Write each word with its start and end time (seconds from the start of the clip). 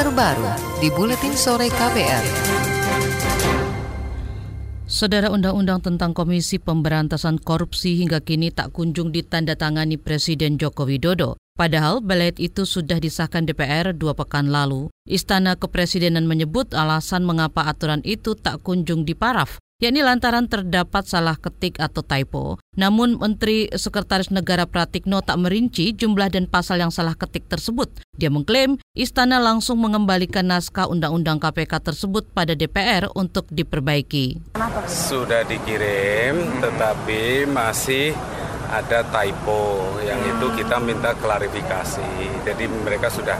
terbaru 0.00 0.48
di 0.80 0.88
Buletin 0.88 1.36
Sore 1.36 1.68
KPR. 1.68 2.24
Saudara 4.88 5.28
Undang-Undang 5.28 5.84
tentang 5.84 6.16
Komisi 6.16 6.56
Pemberantasan 6.56 7.36
Korupsi 7.36 8.00
hingga 8.00 8.24
kini 8.24 8.48
tak 8.48 8.72
kunjung 8.72 9.12
ditandatangani 9.12 10.00
Presiden 10.00 10.56
Joko 10.56 10.88
Widodo. 10.88 11.36
Padahal 11.52 12.00
belet 12.00 12.40
itu 12.40 12.64
sudah 12.64 12.96
disahkan 12.96 13.44
DPR 13.44 13.92
dua 13.92 14.16
pekan 14.16 14.48
lalu. 14.48 14.88
Istana 15.04 15.60
Kepresidenan 15.60 16.24
menyebut 16.24 16.72
alasan 16.72 17.28
mengapa 17.28 17.68
aturan 17.68 18.00
itu 18.00 18.32
tak 18.32 18.64
kunjung 18.64 19.04
diparaf 19.04 19.60
yakni 19.80 20.04
lantaran 20.04 20.46
terdapat 20.46 21.08
salah 21.08 21.34
ketik 21.40 21.80
atau 21.80 22.04
typo. 22.04 22.60
Namun 22.76 23.16
Menteri 23.16 23.66
Sekretaris 23.72 24.28
Negara 24.30 24.68
Pratikno 24.68 25.24
tak 25.24 25.40
merinci 25.40 25.96
jumlah 25.96 26.28
dan 26.30 26.46
pasal 26.46 26.84
yang 26.84 26.92
salah 26.92 27.16
ketik 27.16 27.48
tersebut. 27.48 27.88
Dia 28.14 28.28
mengklaim 28.28 28.76
istana 28.92 29.40
langsung 29.40 29.80
mengembalikan 29.80 30.46
naskah 30.46 30.86
Undang-Undang 30.86 31.40
KPK 31.40 31.80
tersebut 31.80 32.28
pada 32.30 32.52
DPR 32.52 33.08
untuk 33.16 33.48
diperbaiki. 33.48 34.52
Sudah 34.86 35.42
dikirim, 35.48 36.60
tetapi 36.60 37.48
masih 37.48 38.12
ada 38.70 39.02
typo 39.02 39.98
yang 40.06 40.20
itu 40.22 40.46
kita 40.62 40.78
minta 40.78 41.10
klarifikasi. 41.18 42.46
Jadi 42.46 42.64
mereka 42.70 43.10
sudah 43.10 43.34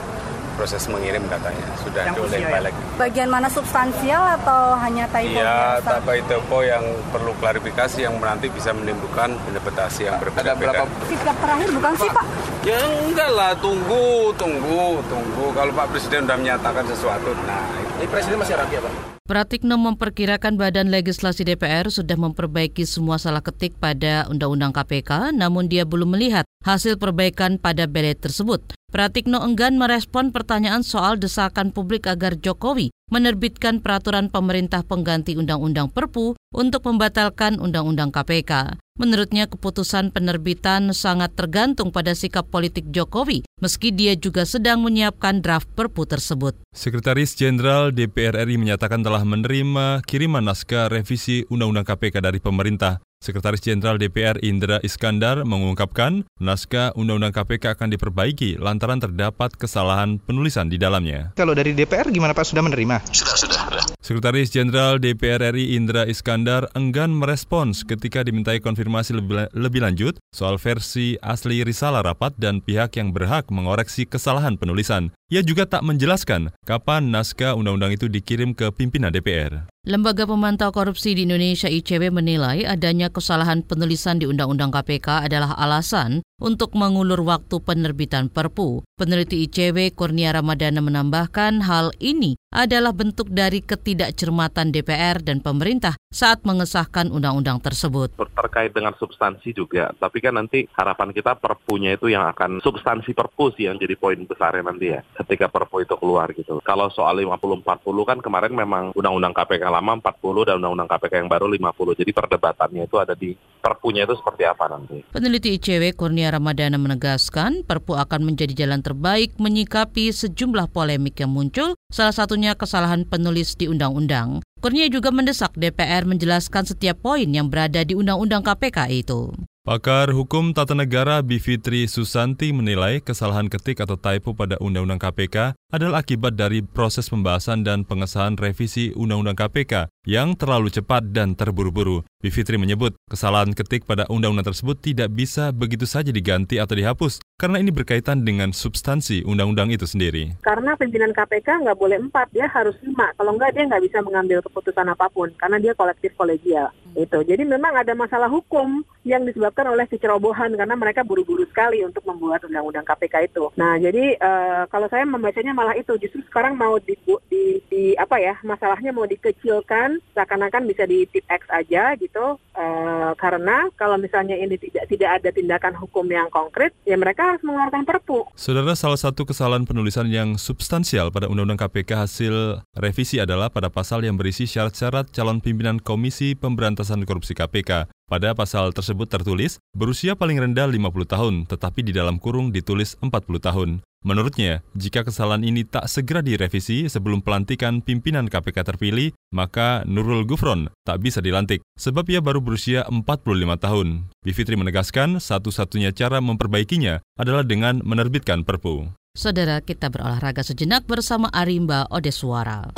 proses 0.55 0.83
mengirim 0.87 1.23
katanya 1.27 1.65
sudah 1.81 2.03
oleh 2.15 2.39
balik. 2.47 2.73
Bagian 2.97 3.29
mana 3.31 3.47
substansial 3.47 4.21
atau 4.41 4.75
hanya 4.79 5.07
typo 5.09 5.39
Iya, 5.41 5.79
biasa? 5.81 6.05
typo 6.05 6.57
yang 6.61 6.83
perlu 7.09 7.31
klarifikasi 7.39 7.99
yang 8.03 8.15
nanti 8.21 8.47
bisa 8.51 8.71
menimbulkan 8.75 9.35
interpretasi 9.49 10.07
yang 10.07 10.17
berbeda-beda. 10.21 10.85
Sikap 11.07 11.35
terakhir 11.39 11.69
bukan 11.73 11.93
sih 11.97 12.09
Pak? 12.09 12.25
Ya 12.61 12.77
enggak 12.77 13.29
lah, 13.33 13.51
tunggu, 13.57 14.29
tunggu, 14.37 15.01
tunggu. 15.09 15.45
Kalau 15.57 15.71
Pak 15.73 15.87
Presiden 15.89 16.29
sudah 16.29 16.37
menyatakan 16.37 16.85
sesuatu, 16.85 17.33
nah 17.49 17.65
ini 17.97 18.05
Presiden 18.05 18.37
masih 18.37 18.55
rapi 18.59 18.77
ya 18.77 18.83
Pak? 18.85 18.93
Pratikno 19.31 19.79
memperkirakan 19.79 20.59
Badan 20.59 20.91
Legislasi 20.91 21.47
DPR 21.47 21.87
sudah 21.87 22.19
memperbaiki 22.19 22.83
semua 22.83 23.15
salah 23.15 23.39
ketik 23.39 23.79
pada 23.79 24.27
Undang-Undang 24.27 24.75
KPK, 24.75 25.31
namun 25.31 25.71
dia 25.71 25.87
belum 25.87 26.19
melihat 26.19 26.43
hasil 26.61 26.97
perbaikan 26.97 27.57
pada 27.57 27.85
belet 27.89 28.17
tersebut. 28.17 28.61
Pratikno 28.91 29.39
enggan 29.39 29.79
merespon 29.79 30.35
pertanyaan 30.35 30.83
soal 30.83 31.15
desakan 31.15 31.71
publik 31.71 32.11
agar 32.11 32.35
Jokowi 32.35 32.91
menerbitkan 33.07 33.79
peraturan 33.79 34.27
pemerintah 34.27 34.83
pengganti 34.83 35.39
Undang-Undang 35.39 35.95
Perpu 35.95 36.35
untuk 36.51 36.83
membatalkan 36.83 37.59
Undang-Undang 37.59 38.11
KPK. 38.11 38.75
Menurutnya 38.99 39.47
keputusan 39.47 40.11
penerbitan 40.11 40.91
sangat 40.91 41.31
tergantung 41.39 41.95
pada 41.95 42.11
sikap 42.11 42.51
politik 42.51 42.91
Jokowi, 42.91 43.47
meski 43.63 43.95
dia 43.95 44.19
juga 44.19 44.43
sedang 44.43 44.83
menyiapkan 44.83 45.39
draft 45.39 45.71
Perpu 45.71 46.03
tersebut. 46.03 46.59
Sekretaris 46.75 47.31
Jenderal 47.39 47.95
DPR 47.95 48.43
RI 48.43 48.59
menyatakan 48.59 48.99
telah 48.99 49.23
menerima 49.23 50.03
kiriman 50.03 50.43
naskah 50.43 50.91
revisi 50.91 51.47
Undang-Undang 51.47 51.87
KPK 51.87 52.19
dari 52.19 52.43
pemerintah. 52.43 52.99
Sekretaris 53.21 53.61
Jenderal 53.61 54.01
DPR 54.01 54.41
Indra 54.41 54.81
Iskandar 54.81 55.45
mengungkapkan 55.45 56.25
naskah 56.41 56.89
Undang-Undang 56.97 57.37
KPK 57.37 57.77
akan 57.77 57.93
diperbaiki 57.93 58.57
lantaran 58.57 58.97
terdapat 58.97 59.53
kesalahan 59.53 60.17
penulisan 60.17 60.73
di 60.73 60.81
dalamnya. 60.81 61.29
Kalau 61.37 61.53
dari 61.53 61.77
DPR 61.77 62.09
gimana 62.09 62.33
Pak 62.33 62.49
sudah 62.49 62.65
menerima? 62.65 63.05
Sudah, 63.13 63.37
sudah, 63.37 63.59
sudah. 63.69 63.85
Sekretaris 64.11 64.51
Jenderal 64.51 64.99
DPR 64.99 65.55
RI 65.55 65.79
Indra 65.79 66.03
Iskandar 66.03 66.67
enggan 66.75 67.15
merespons 67.15 67.87
ketika 67.87 68.27
dimintai 68.27 68.59
konfirmasi 68.59 69.15
lebih, 69.55 69.79
lanjut 69.79 70.19
soal 70.35 70.59
versi 70.59 71.15
asli 71.23 71.63
risalah 71.63 72.03
rapat 72.03 72.35
dan 72.35 72.59
pihak 72.59 72.99
yang 72.99 73.15
berhak 73.15 73.47
mengoreksi 73.47 74.03
kesalahan 74.03 74.59
penulisan. 74.59 75.15
Ia 75.31 75.39
juga 75.47 75.63
tak 75.63 75.87
menjelaskan 75.87 76.51
kapan 76.67 77.07
naskah 77.07 77.55
undang-undang 77.55 77.95
itu 77.95 78.11
dikirim 78.11 78.51
ke 78.51 78.67
pimpinan 78.75 79.15
DPR. 79.15 79.71
Lembaga 79.87 80.27
Pemantau 80.27 80.75
Korupsi 80.75 81.15
di 81.15 81.23
Indonesia 81.23 81.71
ICW 81.71 82.11
menilai 82.11 82.67
adanya 82.67 83.07
kesalahan 83.07 83.63
penulisan 83.63 84.19
di 84.19 84.27
Undang-Undang 84.27 84.75
KPK 84.75 85.31
adalah 85.31 85.55
alasan 85.55 86.19
untuk 86.43 86.75
mengulur 86.75 87.23
waktu 87.23 87.63
penerbitan 87.63 88.27
Perpu. 88.27 88.83
Peneliti 88.99 89.47
ICW 89.47 89.95
Kurnia 89.95 90.35
Ramadana 90.35 90.83
menambahkan 90.83 91.63
hal 91.63 91.95
ini 92.03 92.35
adalah 92.51 92.91
bentuk 92.91 93.31
dari 93.31 93.63
ketidakcermatan 93.63 94.75
DPR 94.75 95.23
dan 95.23 95.39
pemerintah 95.39 95.95
saat 96.11 96.43
mengesahkan 96.43 97.07
undang-undang 97.07 97.63
tersebut. 97.63 98.11
Terkait 98.19 98.75
dengan 98.75 98.91
substansi 98.99 99.55
juga, 99.55 99.95
tapi 99.95 100.19
kan 100.19 100.35
nanti 100.35 100.67
harapan 100.75 101.15
kita 101.15 101.39
perpunya 101.39 101.95
itu 101.95 102.11
yang 102.11 102.27
akan 102.27 102.59
substansi 102.59 103.15
perpu 103.15 103.55
sih 103.55 103.71
yang 103.71 103.79
jadi 103.79 103.95
poin 103.95 104.19
besarnya 104.27 104.67
nanti 104.67 104.91
ya, 104.91 104.99
ketika 105.23 105.47
perpu 105.47 105.87
itu 105.87 105.95
keluar 105.95 106.27
gitu. 106.35 106.59
Kalau 106.67 106.91
soal 106.91 107.23
50-40 107.23 107.63
kan 108.03 108.19
kemarin 108.19 108.51
memang 108.51 108.83
undang-undang 108.99 109.31
KPK 109.31 109.71
lama 109.71 110.03
40 110.03 110.47
dan 110.51 110.55
undang-undang 110.59 110.91
KPK 110.91 111.13
yang 111.23 111.31
baru 111.31 111.47
50, 111.47 111.99
jadi 112.03 112.11
perdebatannya 112.11 112.83
itu 112.83 112.97
ada 112.99 113.15
di 113.15 113.31
perpunya 113.63 114.03
itu 114.03 114.19
seperti 114.19 114.43
apa 114.43 114.67
nanti. 114.67 115.07
Peneliti 115.13 115.55
ICW 115.55 115.95
Kurnia 115.95 116.33
Ramadana 116.33 116.75
menegaskan 116.75 117.63
perpu 117.63 117.95
akan 117.95 118.27
menjadi 118.27 118.67
jalan 118.67 118.83
terbaik 118.83 119.39
menyikapi 119.39 120.11
sejumlah 120.11 120.67
polemik 120.73 121.15
yang 121.21 121.31
muncul, 121.31 121.77
salah 121.87 122.11
satunya 122.11 122.40
kesalahan 122.57 123.05
penulis 123.05 123.53
di 123.53 123.69
undang-undang. 123.69 124.41
Kurnia 124.57 124.89
juga 124.89 125.13
mendesak 125.13 125.53
DPR 125.53 126.09
menjelaskan 126.09 126.65
setiap 126.65 126.97
poin 127.05 127.29
yang 127.29 127.49
berada 127.49 127.85
di 127.85 127.93
Undang-Undang 127.93 128.41
KPK 128.41 128.89
itu. 129.05 129.29
Pakar 129.61 130.09
Hukum 130.09 130.57
Tata 130.57 130.73
Negara 130.73 131.21
Bivitri 131.21 131.85
Susanti 131.85 132.49
menilai 132.49 132.97
kesalahan 132.97 133.45
ketik 133.45 133.77
atau 133.77 133.93
typo 133.93 134.33
pada 134.33 134.57
Undang-Undang 134.57 134.97
KPK 134.97 135.53
adalah 135.69 136.01
akibat 136.01 136.33
dari 136.33 136.65
proses 136.65 137.05
pembahasan 137.13 137.61
dan 137.61 137.85
pengesahan 137.85 138.41
revisi 138.41 138.89
Undang-Undang 138.97 139.37
KPK 139.37 139.93
yang 140.09 140.33
terlalu 140.33 140.73
cepat 140.73 141.13
dan 141.13 141.37
terburu-buru. 141.37 142.01
Bivitri 142.21 142.61
menyebut 142.61 142.93
kesalahan 143.09 143.49
ketik 143.57 143.89
pada 143.89 144.05
undang-undang 144.05 144.53
tersebut 144.53 144.77
tidak 144.77 145.09
bisa 145.09 145.49
begitu 145.49 145.89
saja 145.89 146.13
diganti 146.13 146.61
atau 146.61 146.77
dihapus 146.77 147.17
karena 147.41 147.57
ini 147.57 147.73
berkaitan 147.73 148.21
dengan 148.21 148.53
substansi 148.53 149.25
undang-undang 149.25 149.73
itu 149.73 149.89
sendiri. 149.89 150.37
Karena 150.45 150.77
pimpinan 150.77 151.09
KPK 151.09 151.65
nggak 151.65 151.79
boleh 151.81 151.97
empat, 151.97 152.29
dia 152.29 152.45
harus 152.45 152.77
lima. 152.85 153.09
Kalau 153.17 153.33
nggak 153.33 153.57
dia 153.57 153.65
nggak 153.65 153.81
bisa 153.89 153.97
mengambil 154.05 154.45
keputusan 154.45 154.85
apa 154.85 155.09
pun 155.09 155.33
karena 155.41 155.57
dia 155.57 155.73
kolektif 155.73 156.13
kolegial. 156.13 156.69
Itu. 156.91 157.23
Jadi 157.23 157.47
memang 157.47 157.71
ada 157.71 157.95
masalah 157.95 158.27
hukum 158.27 158.83
yang 159.07 159.23
disebabkan 159.23 159.63
oleh 159.71 159.87
kecerobohan 159.87 160.53
karena 160.53 160.75
mereka 160.75 161.01
buru-buru 161.07 161.47
sekali 161.47 161.81
untuk 161.81 162.03
membuat 162.03 162.43
undang-undang 162.45 162.83
KPK 162.83 163.31
itu. 163.31 163.47
Nah, 163.55 163.79
jadi 163.79 164.19
uh, 164.19 164.63
kalau 164.67 164.91
saya 164.91 165.07
membacanya 165.07 165.55
malah 165.55 165.73
itu 165.73 165.95
justru 165.97 166.19
sekarang 166.27 166.59
mau 166.59 166.77
di, 166.83 166.93
di, 167.31 167.63
di 167.71 167.83
apa 167.95 168.19
ya 168.19 168.35
masalahnya 168.43 168.91
mau 168.91 169.07
dikecilkan 169.07 170.03
seakan-akan 170.13 170.67
bisa 170.67 170.83
di 170.83 171.07
tip 171.07 171.23
X 171.31 171.47
aja 171.47 171.95
gitu 171.95 172.10
uh, 172.19 173.11
karena 173.15 173.71
kalau 173.79 173.95
misalnya 173.95 174.35
ini 174.35 174.59
tidak 174.59 174.85
tidak 174.91 175.09
ada 175.21 175.29
tindakan 175.31 175.73
hukum 175.79 176.03
yang 176.11 176.27
konkret 176.27 176.75
ya 176.83 176.99
mereka 176.99 177.33
harus 177.33 177.43
mengeluarkan 177.47 177.87
perpu. 177.87 178.27
Saudara 178.35 178.75
salah 178.75 178.99
satu 178.99 179.23
kesalahan 179.23 179.63
penulisan 179.63 180.11
yang 180.11 180.35
substansial 180.35 181.13
pada 181.13 181.31
Undang-Undang 181.31 181.63
KPK 181.67 181.89
hasil 182.03 182.35
revisi 182.75 183.23
adalah 183.23 183.47
pada 183.47 183.71
pasal 183.71 184.03
yang 184.03 184.19
berisi 184.19 184.43
syarat-syarat 184.43 185.13
calon 185.15 185.39
pimpinan 185.39 185.79
Komisi 185.79 186.35
Pemberantasan 186.35 187.07
Korupsi 187.07 187.31
KPK. 187.31 187.87
Pada 188.11 188.35
pasal 188.35 188.75
tersebut 188.75 189.07
tertulis 189.07 189.63
berusia 189.71 190.19
paling 190.19 190.35
rendah 190.35 190.67
50 190.67 191.07
tahun, 191.07 191.33
tetapi 191.47 191.79
di 191.79 191.95
dalam 191.95 192.19
kurung 192.19 192.51
ditulis 192.51 192.99
40 192.99 193.39
tahun. 193.39 193.69
Menurutnya, 194.01 194.65
jika 194.73 195.05
kesalahan 195.05 195.45
ini 195.45 195.61
tak 195.61 195.85
segera 195.85 196.25
direvisi 196.25 196.89
sebelum 196.89 197.21
pelantikan 197.21 197.85
pimpinan 197.85 198.25
KPK 198.25 198.73
terpilih, 198.73 199.13
maka 199.29 199.85
Nurul 199.85 200.25
Gufron 200.25 200.73
tak 200.81 201.05
bisa 201.05 201.21
dilantik, 201.21 201.61
sebab 201.77 202.09
ia 202.09 202.17
baru 202.17 202.41
berusia 202.41 202.81
45 202.89 203.61
tahun. 203.61 204.09
Bivitri 204.25 204.57
menegaskan 204.57 205.21
satu-satunya 205.21 205.93
cara 205.93 206.17
memperbaikinya 206.17 206.97
adalah 207.13 207.45
dengan 207.45 207.85
menerbitkan 207.85 208.41
perpu. 208.41 208.89
Saudara 209.13 209.61
kita 209.61 209.93
berolahraga 209.93 210.41
sejenak 210.41 210.89
bersama 210.89 211.29
Arimba 211.29 211.85
Odeswara. 211.93 212.73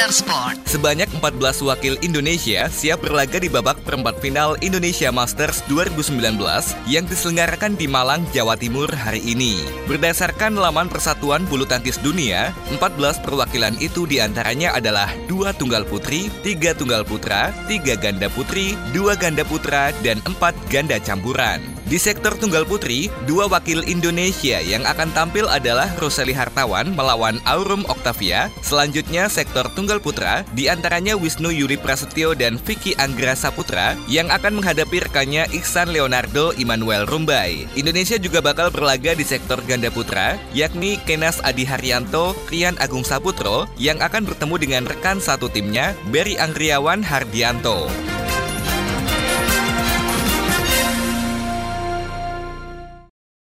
KPR 0.00 0.16
Sport. 0.16 0.56
Sebanyak 0.64 1.12
14 1.20 1.60
wakil 1.60 2.00
Indonesia 2.00 2.72
siap 2.72 3.04
berlaga 3.04 3.36
di 3.36 3.52
babak 3.52 3.84
perempat 3.84 4.16
final 4.24 4.56
Indonesia 4.64 5.12
Masters 5.12 5.60
2019 5.68 6.40
yang 6.88 7.04
diselenggarakan 7.04 7.76
di 7.76 7.84
Malang, 7.84 8.24
Jawa 8.32 8.56
Timur 8.56 8.88
hari 8.88 9.20
ini. 9.20 9.60
Berdasarkan 9.84 10.56
laman 10.56 10.88
Persatuan 10.88 11.44
Bulu 11.44 11.68
Tangkis 11.68 12.00
Dunia, 12.00 12.56
14 12.72 13.20
perwakilan 13.20 13.76
itu 13.76 14.08
di 14.08 14.24
antaranya 14.24 14.72
adalah 14.72 15.12
dua 15.28 15.52
tunggal 15.52 15.84
putri, 15.84 16.32
tiga 16.40 16.72
tunggal 16.72 17.04
putra, 17.04 17.52
tiga 17.68 17.92
ganda 17.92 18.32
putri, 18.32 18.80
dua 18.96 19.12
ganda 19.20 19.44
putra, 19.44 19.92
dan 20.00 20.16
empat 20.24 20.56
ganda 20.72 20.96
campuran. 20.96 21.60
Di 21.90 21.98
sektor 21.98 22.38
tunggal 22.38 22.62
putri, 22.70 23.10
dua 23.26 23.50
wakil 23.50 23.82
Indonesia 23.82 24.62
yang 24.62 24.86
akan 24.86 25.10
tampil 25.10 25.50
adalah 25.50 25.90
Roseli 25.98 26.30
Hartawan 26.30 26.94
melawan 26.94 27.42
Aurum 27.42 27.82
Octavia. 27.90 28.46
Selanjutnya 28.62 29.26
sektor 29.26 29.66
tunggal 29.74 29.98
putra, 29.98 30.46
di 30.54 30.70
antaranya 30.70 31.18
Wisnu 31.18 31.50
Yuri 31.50 31.74
Prasetyo 31.74 32.38
dan 32.38 32.62
Vicky 32.62 32.94
Anggra 32.94 33.34
Saputra 33.34 33.98
yang 34.06 34.30
akan 34.30 34.62
menghadapi 34.62 35.02
rekannya 35.02 35.50
Iksan 35.50 35.90
Leonardo 35.90 36.54
Immanuel 36.62 37.10
Rumbai. 37.10 37.66
Indonesia 37.74 38.22
juga 38.22 38.38
bakal 38.38 38.70
berlaga 38.70 39.18
di 39.18 39.26
sektor 39.26 39.58
ganda 39.66 39.90
putra, 39.90 40.38
yakni 40.54 40.94
Kenas 41.10 41.42
Adi 41.42 41.66
Haryanto, 41.66 42.38
Rian 42.54 42.78
Agung 42.78 43.02
Saputro 43.02 43.66
yang 43.82 43.98
akan 43.98 44.30
bertemu 44.30 44.54
dengan 44.62 44.82
rekan 44.86 45.18
satu 45.18 45.50
timnya, 45.50 45.98
Berry 46.14 46.38
Anggriawan 46.38 47.02
Hardianto. 47.02 47.90